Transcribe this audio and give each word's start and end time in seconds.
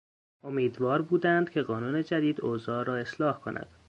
امیدوار 0.43 1.01
بودند 1.01 1.49
که 1.49 1.61
قانون 1.61 2.03
جدید 2.03 2.41
اوضاع 2.41 2.83
را 2.83 2.95
اصلاح 2.97 3.39
کند. 3.39 3.69